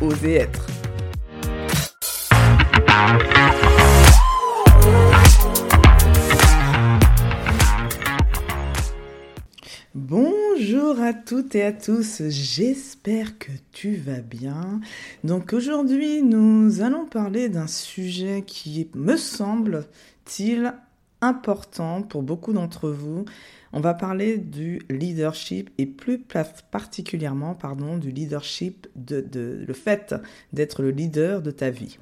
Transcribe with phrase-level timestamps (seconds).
[0.00, 0.66] Oser être.
[9.94, 14.80] Bonjour à toutes et à tous, j'espère que tu vas bien.
[15.24, 20.74] Donc aujourd'hui nous allons parler d'un sujet qui me semble-t-il
[21.20, 23.24] important pour beaucoup d'entre vous.
[23.72, 26.18] On va parler du leadership et plus
[26.70, 27.56] particulièrement
[27.98, 30.14] du leadership, de, de le fait
[30.52, 31.98] d'être le leader de ta vie.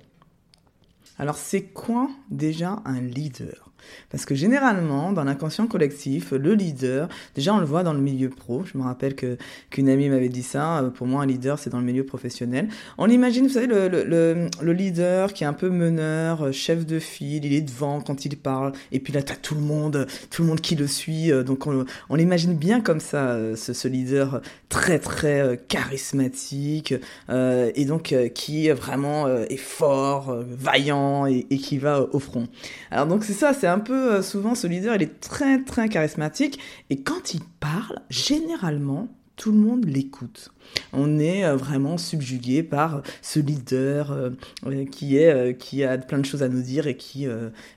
[1.18, 3.69] Alors c'est quoi déjà un leader?
[4.10, 8.28] Parce que généralement, dans l'inconscient collectif, le leader, déjà on le voit dans le milieu
[8.28, 8.64] pro.
[8.64, 9.36] Je me rappelle que
[9.70, 10.78] qu'une amie m'avait dit ça.
[10.78, 12.68] Euh, pour moi, un leader, c'est dans le milieu professionnel.
[12.98, 16.86] On imagine, vous savez, le, le, le, leader qui est un peu meneur, euh, chef
[16.86, 18.72] de file, il est devant quand il parle.
[18.92, 21.32] Et puis là, tu as tout le monde, tout le monde qui le suit.
[21.32, 26.94] Euh, donc on, on l'imagine bien comme ça, ce, ce, leader très très charismatique
[27.28, 32.46] et donc qui vraiment est fort, vaillant et, et, qui va au front.
[32.90, 35.88] Alors donc c'est ça, c'est un peu euh, souvent ce leader, il est très très
[35.88, 36.58] charismatique
[36.90, 40.52] et quand il parle, généralement, tout le monde l'écoute.
[40.92, 46.26] On est euh, vraiment subjugué par ce leader euh, qui est qui a plein de
[46.26, 47.26] choses à nous dire et qui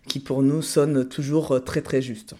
[0.07, 2.35] qui pour nous sonne toujours très très juste.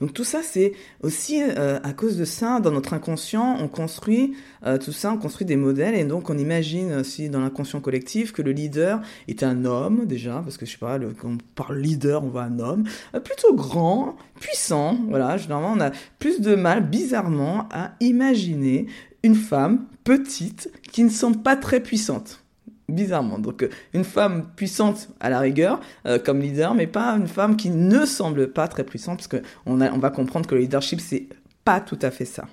[0.00, 4.34] Donc tout ça, c'est aussi euh, à cause de ça, dans notre inconscient, on construit
[4.64, 8.32] euh, tout ça, on construit des modèles, et donc on imagine aussi dans l'inconscient collectif
[8.32, 11.78] que le leader est un homme déjà, parce que je sais pas, quand on parle
[11.78, 14.98] leader, on voit un homme euh, plutôt grand, puissant.
[15.08, 18.86] Voilà, généralement on a plus de mal, bizarrement, à imaginer
[19.24, 22.44] une femme petite qui ne semble pas très puissante
[22.88, 23.38] bizarrement.
[23.38, 27.56] Donc euh, une femme puissante à la rigueur euh, comme leader, mais pas une femme
[27.56, 31.28] qui ne semble pas très puissante, parce qu'on on va comprendre que le leadership, c'est
[31.64, 32.46] pas tout à fait ça.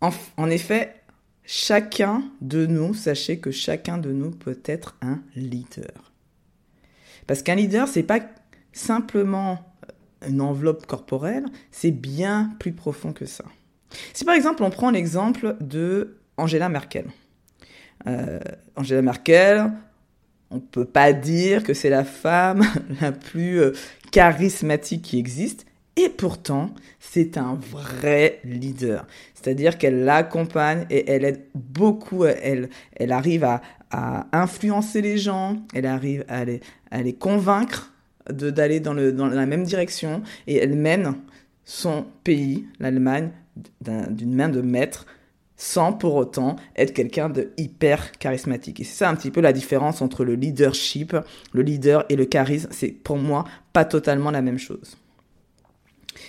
[0.00, 0.94] En, en, effet,
[1.44, 6.12] chacun de nous, sachez que chacun de nous peut être un leader.
[7.26, 8.20] Parce qu'un leader, c'est pas
[8.72, 9.58] simplement
[10.26, 13.44] une enveloppe corporelle, c'est bien plus profond que ça.
[14.12, 17.06] Si par exemple on prend l'exemple de Angela Merkel.
[18.06, 18.40] Euh,
[18.76, 19.70] Angela Merkel,
[20.50, 22.62] on ne peut pas dire que c'est la femme
[23.00, 23.72] la plus euh,
[24.10, 25.66] charismatique qui existe.
[25.96, 29.06] Et pourtant, c'est un vrai leader.
[29.34, 32.24] C'est-à-dire qu'elle l'accompagne et elle aide beaucoup.
[32.24, 33.60] Elle, elle arrive à,
[34.32, 37.92] influencer les gens, elle arrive à les, convaincre
[38.30, 41.16] d'aller dans, dans la même direction et elle mène
[41.64, 43.30] son pays, l'Allemagne,
[43.80, 45.06] d'une main de maître
[45.60, 48.80] sans pour autant être quelqu'un de hyper charismatique.
[48.80, 51.14] Et c'est ça un petit peu la différence entre le leadership,
[51.52, 52.70] le leader et le charisme.
[52.72, 53.44] C'est pour moi
[53.74, 54.96] pas totalement la même chose.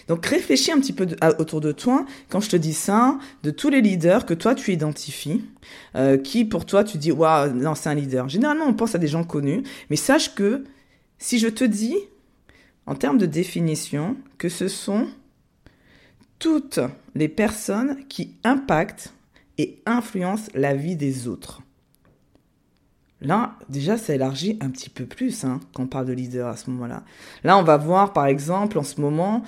[0.09, 1.08] Donc réfléchis un petit peu
[1.40, 4.74] autour de toi quand je te dis ça, de tous les leaders que toi tu
[4.74, 5.46] identifies,
[5.96, 8.28] euh, qui pour toi tu dis waouh non c'est un leader.
[8.28, 10.66] Généralement on pense à des gens connus, mais sache que
[11.20, 11.96] si je te dis
[12.86, 15.08] en termes de définition que ce sont
[16.38, 16.81] toutes
[17.16, 19.14] les personnes qui impactent
[19.85, 21.61] influence la vie des autres.
[23.22, 26.57] Là, déjà, ça élargit un petit peu plus hein, quand on parle de leader à
[26.57, 27.03] ce moment-là.
[27.44, 29.44] Là, on va voir, par exemple, en ce moment,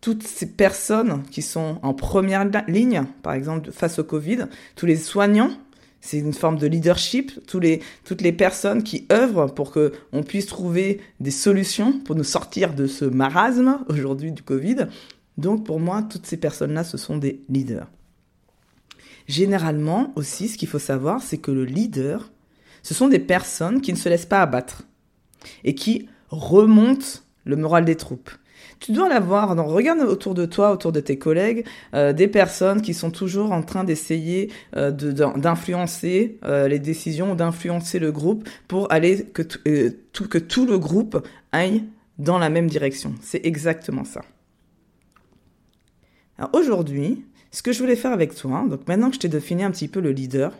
[0.00, 4.96] toutes ces personnes qui sont en première ligne, par exemple, face au Covid, tous les
[4.96, 5.52] soignants,
[6.00, 10.46] c'est une forme de leadership, tous les, toutes les personnes qui œuvrent pour qu'on puisse
[10.46, 14.86] trouver des solutions pour nous sortir de ce marasme aujourd'hui du Covid.
[15.36, 17.86] Donc, pour moi, toutes ces personnes-là, ce sont des leaders.
[19.30, 22.32] Généralement aussi, ce qu'il faut savoir, c'est que le leader,
[22.82, 24.82] ce sont des personnes qui ne se laissent pas abattre
[25.62, 28.30] et qui remontent le moral des troupes.
[28.80, 29.56] Tu dois l'avoir.
[29.56, 33.62] Regarde autour de toi, autour de tes collègues, euh, des personnes qui sont toujours en
[33.62, 40.38] train d'essayer euh, d'influencer euh, les décisions, d'influencer le groupe pour aller que, tout, que
[40.38, 41.84] tout le groupe aille
[42.18, 43.14] dans la même direction.
[43.20, 44.22] C'est exactement ça.
[46.36, 49.64] Alors aujourd'hui, ce que je voulais faire avec toi, donc maintenant que je t'ai défini
[49.64, 50.56] un petit peu le leader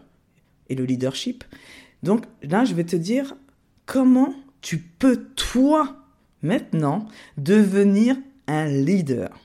[0.68, 1.44] et le leadership,
[2.02, 3.36] donc là, je vais te dire
[3.86, 6.04] comment tu peux, toi,
[6.42, 7.06] maintenant,
[7.36, 8.16] devenir
[8.46, 9.38] un leader.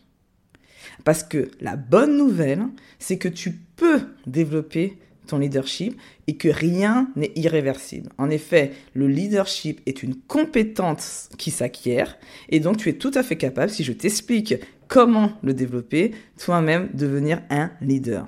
[1.03, 2.65] Parce que la bonne nouvelle,
[2.99, 4.97] c'est que tu peux développer
[5.27, 8.09] ton leadership et que rien n'est irréversible.
[8.17, 12.17] En effet, le leadership est une compétence qui s'acquiert
[12.49, 14.55] et donc tu es tout à fait capable, si je t'explique
[14.87, 18.27] comment le développer, toi-même devenir un leader.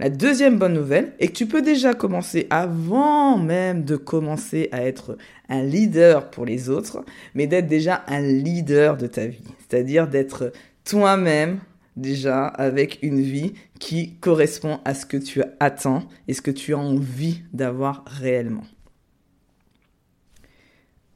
[0.00, 4.84] La deuxième bonne nouvelle est que tu peux déjà commencer avant même de commencer à
[4.84, 7.04] être un leader pour les autres,
[7.34, 9.42] mais d'être déjà un leader de ta vie.
[9.58, 10.52] C'est-à-dire d'être
[10.84, 11.58] toi-même
[11.96, 16.74] déjà avec une vie qui correspond à ce que tu attends et ce que tu
[16.74, 18.62] as envie d'avoir réellement.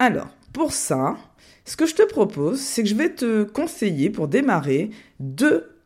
[0.03, 1.17] Alors, pour ça,
[1.65, 4.91] ce que je te propose, c'est que je vais te conseiller pour démarrer
[5.21, 5.77] de,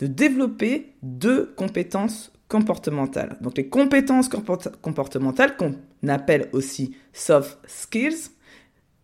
[0.00, 3.38] développer deux compétences comportementales.
[3.40, 5.76] Donc les compétences comportementales qu'on
[6.08, 8.30] appelle aussi soft skills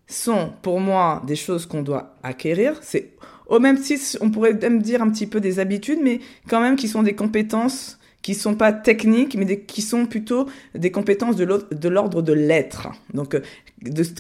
[0.09, 2.81] sont pour moi des choses qu'on doit acquérir.
[2.83, 3.13] C'est
[3.47, 6.19] au même titre, on pourrait même dire un petit peu des habitudes, mais
[6.49, 10.91] quand même qui sont des compétences qui sont pas techniques, mais qui sont plutôt des
[10.91, 12.89] compétences de l'ordre de l'être.
[13.15, 13.41] Donc, euh,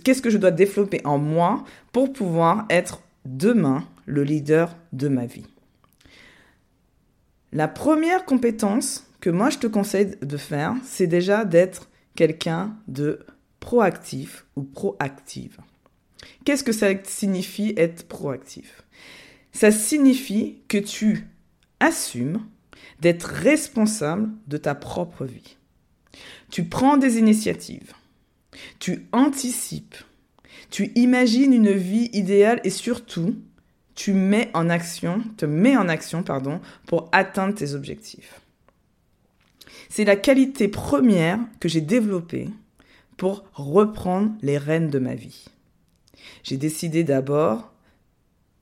[0.02, 1.62] qu'est-ce que je dois développer en moi
[1.92, 5.44] pour pouvoir être demain le leader de ma vie?
[7.52, 13.26] La première compétence que moi je te conseille de faire, c'est déjà d'être quelqu'un de
[13.60, 15.58] proactif ou proactive.
[16.46, 18.84] Qu'est-ce que ça signifie être proactif?
[19.52, 21.26] Ça signifie que tu
[21.78, 22.40] assumes
[23.00, 25.56] d'être responsable de ta propre vie.
[26.50, 27.92] Tu prends des initiatives,
[28.78, 29.96] tu anticipes,
[30.70, 33.36] tu imagines une vie idéale et surtout,
[33.94, 38.40] tu mets en action, te mets en action, pardon, pour atteindre tes objectifs.
[39.88, 42.48] C'est la qualité première que j'ai développée
[43.16, 45.46] pour reprendre les rênes de ma vie.
[46.42, 47.72] J'ai décidé d'abord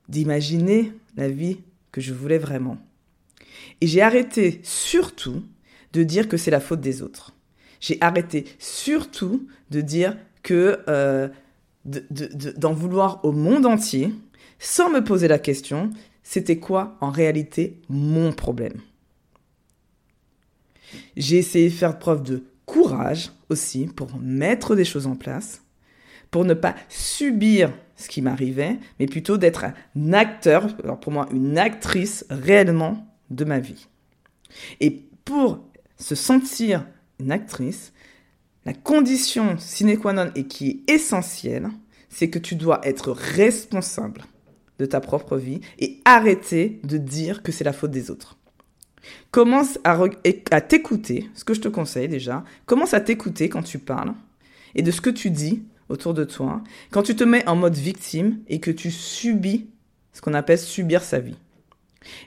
[0.08, 1.58] d'imaginer la vie
[1.92, 2.78] que je voulais vraiment.
[3.80, 5.42] Et j'ai arrêté surtout
[5.92, 7.34] de dire que c'est la faute des autres.
[7.80, 11.28] J'ai arrêté surtout de dire que euh,
[11.84, 14.12] d'en vouloir au monde entier
[14.58, 15.90] sans me poser la question,
[16.22, 18.80] c'était quoi en réalité mon problème.
[21.16, 25.62] J'ai essayé de faire preuve de courage aussi pour mettre des choses en place,
[26.30, 31.28] pour ne pas subir ce qui m'arrivait, mais plutôt d'être un acteur, alors pour moi
[31.32, 33.88] une actrice réellement de ma vie.
[34.80, 35.60] Et pour
[35.98, 36.86] se sentir
[37.18, 37.92] une actrice,
[38.64, 41.70] la condition sine qua non et qui est essentielle,
[42.08, 44.22] c'est que tu dois être responsable
[44.78, 48.36] de ta propre vie et arrêter de dire que c'est la faute des autres.
[49.30, 49.98] Commence à,
[50.50, 54.14] à t'écouter, ce que je te conseille déjà, commence à t'écouter quand tu parles
[54.74, 57.76] et de ce que tu dis autour de toi, quand tu te mets en mode
[57.76, 59.68] victime et que tu subis
[60.12, 61.36] ce qu'on appelle subir sa vie.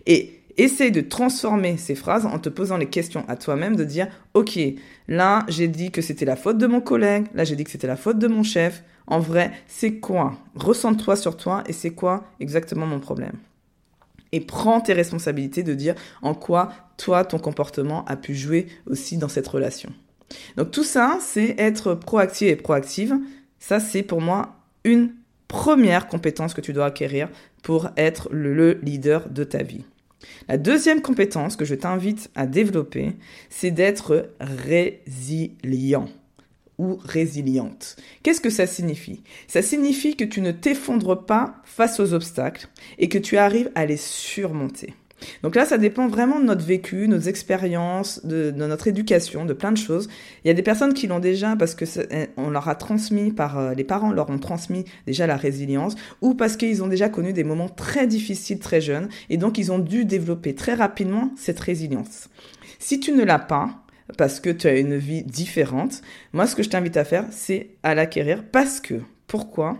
[0.06, 4.10] Et Essaye de transformer ces phrases en te posant les questions à toi-même, de dire,
[4.34, 4.60] ok,
[5.08, 7.88] là j'ai dit que c'était la faute de mon collègue, là j'ai dit que c'était
[7.88, 8.84] la faute de mon chef.
[9.08, 10.38] En vrai, c'est quoi?
[10.56, 13.38] Ressens-toi sur toi et c'est quoi exactement mon problème?
[14.34, 19.18] Et prends tes responsabilités de dire en quoi toi, ton comportement a pu jouer aussi
[19.18, 19.94] dans cette relation.
[20.58, 23.16] Donc tout ça, c'est être proactif et proactive.
[23.60, 25.14] Ça, c'est pour moi une
[25.48, 27.30] première compétence que tu dois acquérir
[27.64, 29.86] pour être le leader de ta vie.
[30.48, 33.14] La deuxième compétence que je t'invite à développer,
[33.50, 36.10] c'est d'être résilient
[36.78, 37.98] ou résiliente.
[38.24, 39.22] Qu'est-ce que ça signifie?
[39.48, 43.86] Ça signifie que tu ne t'effondres pas face aux obstacles et que tu arrives à
[43.86, 44.94] les surmonter.
[45.44, 49.72] Donc là, ça dépend vraiment de notre vécu, nos expériences, de, notre éducation, de plein
[49.72, 50.08] de choses.
[50.44, 53.32] Il y a des personnes qui l'ont déjà parce que eh, on leur a transmis
[53.32, 57.10] par euh, les parents leur ont transmis déjà la résilience, ou parce qu'ils ont déjà
[57.10, 61.32] connu des moments très difficiles très jeunes et donc ils ont dû développer très rapidement
[61.36, 62.30] cette résilience.
[62.80, 63.84] Si tu ne l'as pas,
[64.18, 66.02] parce que tu as une vie différente,
[66.34, 68.96] moi ce que je t'invite à faire, c'est à l'acquérir parce que
[69.28, 69.78] pourquoi?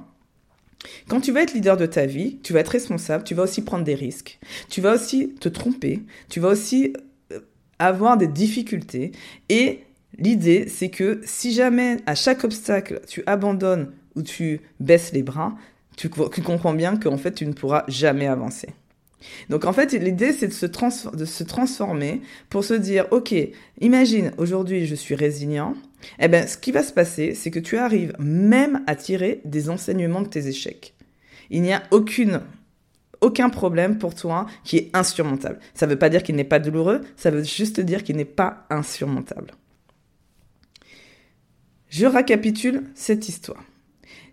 [1.08, 3.62] Quand tu vas être leader de ta vie, tu vas être responsable, tu vas aussi
[3.62, 6.94] prendre des risques, tu vas aussi te tromper, tu vas aussi
[7.32, 7.40] euh,
[7.80, 9.12] avoir des difficultés.
[9.50, 9.82] Et
[10.18, 15.56] l'idée, c'est que si jamais à chaque obstacle, tu abandonnes ou tu baisses les bras,
[15.98, 18.70] tu, comprends bien qu'en fait, tu ne pourras jamais avancer.
[19.50, 23.36] Donc en fait, l'idée, c'est de, de se transformer pour se dire, OK,
[23.82, 25.76] imagine, aujourd'hui, je suis résilient,
[26.20, 29.70] eh bien, ce qui va se passer, c'est que tu arrives même à tirer des
[29.70, 30.94] enseignements de tes échecs.
[31.50, 32.42] Il n'y a aucune,
[33.22, 35.60] aucun problème pour toi qui est insurmontable.
[35.74, 38.26] Ça ne veut pas dire qu'il n'est pas douloureux, ça veut juste dire qu'il n'est
[38.26, 39.52] pas insurmontable.
[41.90, 43.64] Je récapitule cette histoire.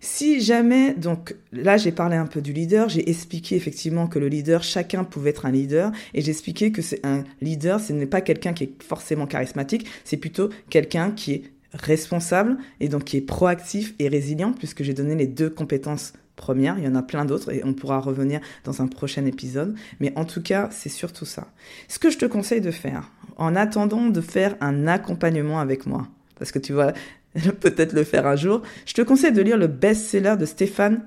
[0.00, 4.28] Si jamais, donc là j'ai parlé un peu du leader, j'ai expliqué effectivement que le
[4.28, 8.06] leader, chacun pouvait être un leader, et j'ai expliqué que c'est un leader, ce n'est
[8.06, 11.42] pas quelqu'un qui est forcément charismatique, c'est plutôt quelqu'un qui est
[11.73, 16.78] responsable et donc qui est proactif et résilient, puisque j'ai donné les deux compétences premières.
[16.78, 19.75] Il y en a plein d'autres et on pourra revenir dans un prochain épisode.
[20.00, 21.49] Mais en tout cas, c'est surtout ça.
[21.88, 26.08] Ce que je te conseille de faire, en attendant de faire un accompagnement avec moi,
[26.38, 26.92] parce que tu vas
[27.61, 31.02] peut-être le faire un jour, je te conseille de lire le best-seller de Stéphane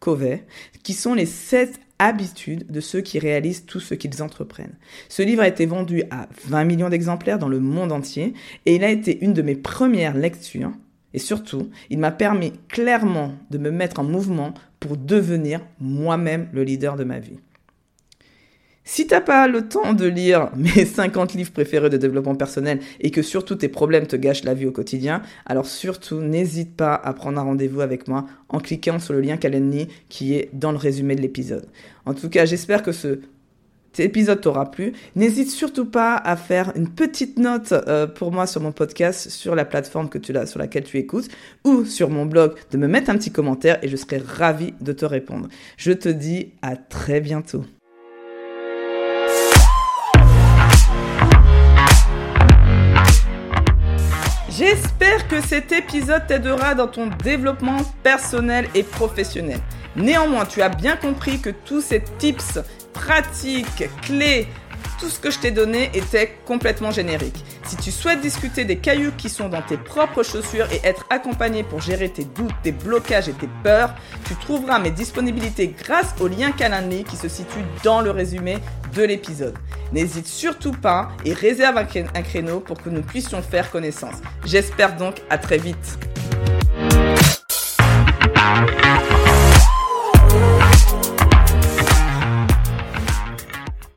[0.00, 0.44] Covey,
[0.82, 4.76] qui sont les 7 habitudes de ceux qui réalisent tout ce qu'ils entreprennent.
[5.08, 8.34] Ce livre a été vendu à 20 millions d'exemplaires dans le monde entier
[8.66, 10.72] et il a été une de mes premières lectures.
[11.12, 16.64] Et surtout, il m'a permis clairement de me mettre en mouvement pour devenir moi-même le
[16.64, 17.38] leader de ma vie.
[18.86, 23.10] Si t'as pas le temps de lire mes 50 livres préférés de développement personnel et
[23.10, 27.14] que surtout tes problèmes te gâchent la vie au quotidien, alors surtout n'hésite pas à
[27.14, 30.78] prendre un rendez-vous avec moi en cliquant sur le lien Calendly qui est dans le
[30.78, 31.66] résumé de l'épisode.
[32.04, 33.20] En tout cas, j'espère que ce
[33.94, 34.92] cet épisode t'aura plu.
[35.14, 39.54] N'hésite surtout pas à faire une petite note euh, pour moi sur mon podcast, sur
[39.54, 41.28] la plateforme que tu as, sur laquelle tu écoutes,
[41.62, 44.92] ou sur mon blog, de me mettre un petit commentaire et je serai ravi de
[44.92, 45.48] te répondre.
[45.76, 47.64] Je te dis à très bientôt.
[55.28, 59.58] Que cet épisode t'aidera dans ton développement personnel et professionnel.
[59.96, 62.60] Néanmoins, tu as bien compris que tous ces tips,
[62.92, 64.46] pratiques, clés,
[65.00, 67.42] tout ce que je t'ai donné était complètement générique.
[67.64, 71.62] Si tu souhaites discuter des cailloux qui sont dans tes propres chaussures et être accompagné
[71.62, 73.94] pour gérer tes doutes, tes blocages et tes peurs,
[74.26, 78.58] tu trouveras mes disponibilités grâce au lien Calendly qui se situe dans le résumé
[78.94, 79.54] de l'épisode.
[79.92, 84.16] N'hésite surtout pas et réserve un créneau pour que nous puissions faire connaissance.
[84.44, 85.98] J'espère donc à très vite.